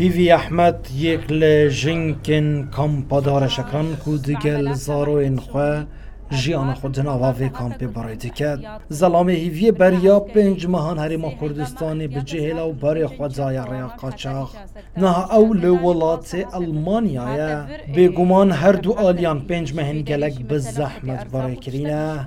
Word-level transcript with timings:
هیوی 0.00 0.30
احمد 0.32 0.86
یک 0.96 1.32
لجنکن 1.32 2.68
کامپادار 2.72 3.48
شکران 3.48 3.96
کو 4.04 4.16
دیگل 4.16 4.72
زارو 4.72 5.12
انخواه. 5.12 5.84
جیان 6.30 6.74
خود 6.74 7.00
ناوا 7.00 7.32
وی 7.32 7.48
کامپی 7.48 7.86
برای 7.86 8.16
دکد 8.16 8.58
زلام 8.88 9.28
هیوی 9.28 9.70
بریا 9.72 10.20
پنج 10.20 10.66
مهان 10.66 10.98
هریما 10.98 11.30
کردستانی 11.40 12.06
به 12.06 12.20
جهلا 12.20 12.68
و 12.68 12.72
بری 12.72 13.06
خود 13.06 13.30
زای 13.34 13.56
ریا 13.56 13.88
قاچاق. 13.88 14.50
نه 14.96 15.32
أو 15.32 15.54
لولات 15.54 16.46
المانیا 16.54 17.66
بگمان 17.96 18.52
هر 18.52 18.72
دو 18.72 18.92
آلیان 18.92 19.40
پنج 19.40 19.74
مهن 19.74 20.02
گلک 20.02 20.38
به 20.38 20.58
زحمت 20.58 21.30
برای 21.30 21.56
کرینه. 21.56 22.26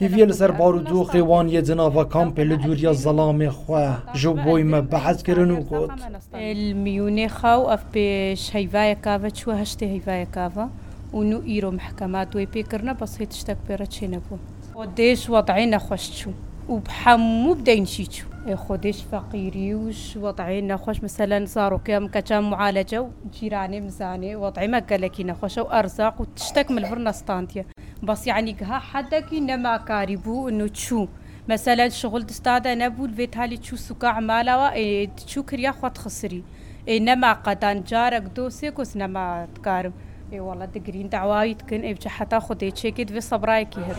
هیوی 0.00 0.24
لسر 0.24 0.50
بارودو 0.50 1.04
خیوان 1.04 1.48
یه 1.48 1.60
دناوا 1.60 2.04
کامپ 2.04 2.40
لدوریا 2.40 2.92
زلام 2.92 3.50
خواه 3.50 4.02
جو 4.14 4.32
بوی 4.32 4.62
ما 4.62 4.80
بحث 4.80 5.22
کرنو 5.22 5.62
گود 5.62 5.90
الميوني 6.34 7.28
خاو 7.28 7.70
اف 7.70 7.84
بش 7.94 8.56
هيفايا 8.56 8.94
كافا 8.94 9.28
شو 9.34 9.50
هشتي 9.50 9.86
هيفايا 9.86 10.24
كافا 10.24 10.68
ونو 11.12 11.42
ايرو 11.46 11.70
محكمات 11.70 12.36
وي 12.36 12.46
بيكرنا 12.46 12.92
بس 12.92 13.20
هي 13.20 13.26
تشتك 13.26 13.56
بيرتشي 13.68 14.06
نبو 14.06 14.36
وديش 14.74 15.30
وضعينا 15.30 15.78
خوشتشو 15.78 16.30
وبحمو 16.68 17.52
بدين 17.54 17.86
شيتشو 17.86 18.26
خودش 18.54 19.02
فقيري 19.02 19.74
وش 19.74 20.16
وضعي 20.16 20.76
خوش 20.76 21.02
مثلا 21.02 21.46
صاروا 21.46 21.78
كم 21.78 22.06
كان 22.06 22.50
معالجة 22.50 23.10
وجيراني 23.24 23.80
مزاني 23.80 24.36
وضعي 24.36 24.68
ما 24.68 24.78
قالكي 24.78 25.24
نخوش 25.24 25.58
وأرزاق 25.58 26.20
وتشتك 26.20 26.70
من 26.70 26.78
الفرنة 26.78 27.10
ستانتيا 27.10 27.64
بس 28.02 28.26
يعني 28.26 28.52
قها 28.52 28.78
حدك 28.78 29.32
إنما 29.32 29.76
كاربو 29.76 30.48
إنه 30.48 30.66
تشو 30.66 31.06
مثلا 31.48 31.88
شغل 31.88 32.26
دستادا 32.26 32.74
نبول 32.74 33.10
الفيت 33.10 33.36
هالي 33.36 33.56
تشو 33.56 33.76
سكا 33.76 34.08
عمالا 34.08 35.04
تشو 35.04 35.42
كريا 35.42 35.70
خوات 35.70 35.98
خسري 35.98 36.42
إنما 36.88 37.32
قدان 37.32 37.82
جارك 37.82 38.22
دوسيك 38.22 38.78
وسنما 38.78 39.48
تكارم 39.54 39.92
اي 40.32 40.40
والله 40.40 40.64
دقرين 40.64 41.08
دعواي 41.08 41.54
تكن 41.54 41.80
اي 41.80 41.96
حتى 42.06 42.40
خدي 42.40 42.70
تشيكيت 42.70 43.10
في 43.12 43.20
صبرايكي 43.20 43.80
هر. 43.80 43.96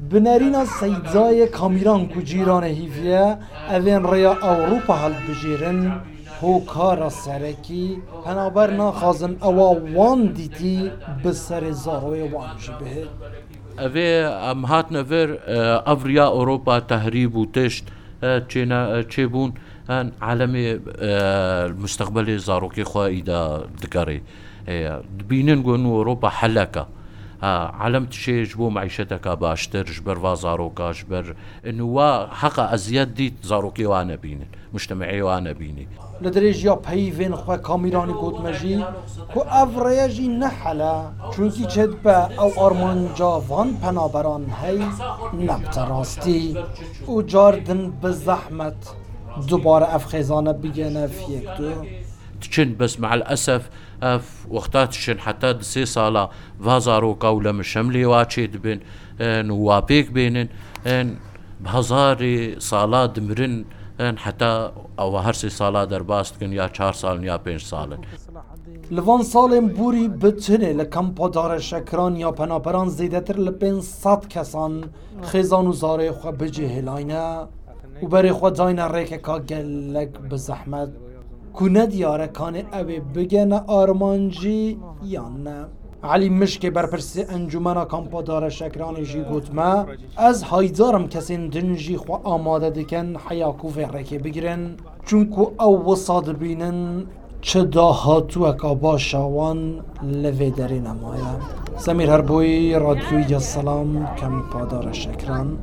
بنارينا 0.00 0.64
سيدزاي 0.64 1.46
كاميران 1.46 2.06
كو 2.06 2.20
جيران 2.20 2.62
هيفيا 2.62 3.38
اوين 3.68 4.06
ريا 4.06 4.32
اوروبا 4.42 4.94
هل 4.94 5.14
بجيرن 5.28 6.00
هو 6.44 6.60
کار 6.60 7.08
سرکی 7.08 7.98
هنابر 8.26 8.70
نخوازن 8.70 9.36
اوا 9.42 9.76
وان 9.94 10.32
دیتی 10.32 10.90
به 11.24 11.32
سر 11.32 11.70
زاروی 11.70 12.22
وان 12.22 12.48
جبه 12.56 13.08
اوه 13.78 14.50
ام 14.50 14.64
هات 14.64 14.92
نفر 14.92 15.38
افریا 15.86 16.26
اوروپا 16.26 16.78
تحریب 16.78 17.36
و 17.36 17.46
تشت. 17.46 17.84
چینا 18.48 19.02
چی 19.02 19.26
بون؟ 19.26 19.52
ان 19.88 20.12
عالمی 20.20 20.78
المستقبل 21.00 22.36
زاروکی 22.36 22.84
خوا 22.84 23.06
ایدا 23.06 23.66
دکاری 23.82 24.20
گونو 25.62 25.88
اوروبا 25.88 26.28
حلکه. 26.28 26.86
علمت 27.42 28.12
شيء 28.12 28.44
جبو 28.44 28.70
معيشتك 28.70 29.28
باشتر 29.28 29.84
جبر 29.84 30.18
فازاروكا 30.18 30.92
جبر 30.92 31.36
انه 31.66 31.84
وا 31.84 32.74
ازياد 32.74 33.14
ديت 33.14 33.34
زاروكي 33.42 33.86
وأنا 33.86 34.14
بيني 34.14 34.46
مجتمعي 34.72 35.22
وأنا 35.22 35.52
بيني 35.52 35.88
لدريج 36.20 36.64
يا 36.64 36.74
بيفين 36.90 37.36
خوا 37.36 37.56
كاميراني 37.56 38.12
قوت 38.12 38.40
مجي 38.40 38.84
كو 39.34 39.40
افريجي 39.40 40.28
نحلا 40.28 41.12
چونكي 41.36 41.66
چد 41.66 42.02
با 42.04 42.28
أو 42.38 42.66
ارمان 42.66 43.08
جاوان 43.16 43.76
پنابران 43.82 44.46
هی 44.62 44.78
نبت 45.34 45.78
راستی 45.78 46.56
و 47.08 47.22
جاردن 47.22 47.92
بزحمت 48.02 48.94
دوباره 49.48 49.94
افخيزانه 49.94 50.52
بيجينا 50.52 51.06
في 51.06 51.32
یک 51.32 51.48
دو. 51.58 51.72
تشن 52.40 52.76
بس 52.76 53.00
مع 53.00 53.14
الأسف 53.14 53.70
أف 54.02 54.46
وقتات 54.50 54.88
تشن 54.88 55.18
حتى 55.18 55.56
سي 55.60 55.84
صالا 55.84 56.30
فازارو 56.64 57.12
قولا 57.12 57.52
مشملي 57.52 58.04
واتشي 58.04 58.46
دبن 58.46 58.80
إن 59.20 59.50
وابيك 59.50 60.10
بينن 60.10 60.48
بهزاري 61.60 62.60
صالا 62.60 63.06
دمرن 63.06 63.64
إن 64.00 64.18
حتى 64.18 64.72
أو 64.98 65.18
هر 65.18 65.32
سي 65.32 65.48
صالا 65.48 65.84
درباست 65.84 66.40
كن 66.40 66.52
يا 66.52 66.68
چهار 66.68 66.92
سال 66.92 67.24
يا 67.24 67.36
پنج 67.36 67.60
سال 67.60 67.98
لوان 68.90 69.22
سالم 69.22 69.68
بوری 69.68 70.08
بتنه 70.08 70.72
لکم 70.72 71.10
پادار 71.10 71.58
شکران 71.58 72.16
یا 72.16 72.30
پناپران 72.30 72.88
زیدتر 72.88 73.36
لپین 73.36 73.80
صد 73.80 74.28
کسان 74.28 74.84
خیزان 75.22 75.66
و 75.66 75.72
زاره 75.72 76.12
خو 76.12 76.32
بجه 76.32 76.68
هلاینه 76.68 77.46
و 78.02 78.06
بری 78.06 78.32
خو 78.32 78.50
داینه 78.50 78.88
ریک 78.92 79.08
که 79.08 79.38
گلک 79.38 80.18
بزحمت 80.30 80.88
دیاره 81.64 82.26
کان 82.26 82.56
اوه 82.56 82.98
بگن 83.14 83.52
آرمانجی 83.52 84.78
یا 85.04 85.28
نه. 85.28 85.66
علی 86.04 86.28
مشک 86.28 86.66
برپرسی 86.66 87.22
انجمنا 87.22 87.84
کامپا 87.84 88.22
داره 88.22 88.48
شکرانی 88.48 89.04
جی 89.04 89.22
گوتما 89.22 89.86
از 90.16 90.42
هایدارم 90.42 91.08
کسین 91.08 91.48
دنجی 91.48 91.96
خو 91.96 92.12
آماده 92.12 92.70
دکن 92.70 93.16
حیاکو 93.28 93.68
فرکی 93.68 94.18
بگیرن. 94.18 94.76
چونکو 95.06 95.42
او 95.60 95.92
وصاد 95.92 96.38
بینن 96.38 97.02
چه 97.40 97.62
داهاتو 97.62 98.42
اکا 98.42 98.74
باشاوان 98.74 99.80
لوی 100.02 100.50
داری 100.50 100.80
نمایا. 100.80 101.32
سمیر 101.76 102.10
هربوی 102.10 102.74
رادیوی 102.74 103.38
سلام 103.38 104.14
کم 104.16 104.42
پادار 104.52 104.92
شکران. 104.92 105.58